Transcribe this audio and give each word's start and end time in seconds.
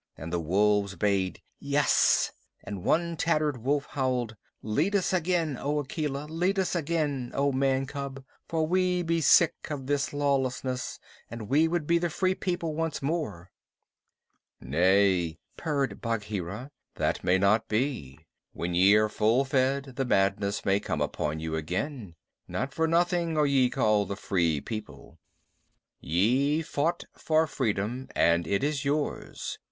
And 0.17 0.33
the 0.33 0.39
wolves 0.39 0.95
bayed 0.95 1.43
"Yes," 1.59 2.31
and 2.63 2.83
one 2.83 3.15
tattered 3.15 3.57
wolf 3.63 3.85
howled: 3.91 4.35
"Lead 4.63 4.95
us 4.95 5.13
again, 5.13 5.59
O 5.61 5.77
Akela. 5.77 6.25
Lead 6.25 6.57
us 6.57 6.73
again, 6.73 7.29
O 7.35 7.51
Man 7.51 7.85
cub, 7.85 8.23
for 8.47 8.65
we 8.65 9.03
be 9.03 9.21
sick 9.21 9.53
of 9.69 9.85
this 9.85 10.11
lawlessness, 10.11 10.97
and 11.29 11.47
we 11.47 11.67
would 11.67 11.85
be 11.85 11.99
the 11.99 12.09
Free 12.09 12.33
People 12.33 12.73
once 12.73 13.03
more." 13.03 13.51
"Nay," 14.59 15.37
purred 15.55 16.01
Bagheera, 16.01 16.71
"that 16.95 17.23
may 17.23 17.37
not 17.37 17.67
be. 17.67 18.25
When 18.53 18.73
ye 18.73 18.95
are 18.95 19.07
full 19.07 19.45
fed, 19.45 19.93
the 19.97 20.03
madness 20.05 20.65
may 20.65 20.79
come 20.79 21.01
upon 21.01 21.39
you 21.39 21.55
again. 21.55 22.15
Not 22.47 22.73
for 22.73 22.87
nothing 22.87 23.37
are 23.37 23.45
ye 23.45 23.69
called 23.69 24.07
the 24.07 24.15
Free 24.15 24.59
People. 24.61 25.19
Ye 25.99 26.63
fought 26.63 27.03
for 27.15 27.45
freedom, 27.45 28.07
and 28.15 28.47
it 28.47 28.63
is 28.63 28.83
yours. 28.83 29.59